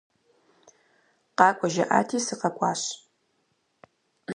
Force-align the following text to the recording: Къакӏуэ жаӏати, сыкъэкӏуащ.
Къакӏуэ 1.37 1.67
жаӏати, 1.73 2.17
сыкъэкӏуащ. 2.25 2.81